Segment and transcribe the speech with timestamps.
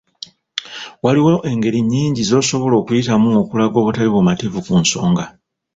[1.03, 5.25] Waliwo engeri nnyingi z'osobola okuyitamu okulaga obutali bumativu ku nsonga.